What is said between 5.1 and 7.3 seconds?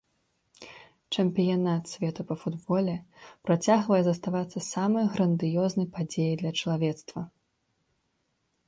грандыёзнай падзеяй для чалавецтва.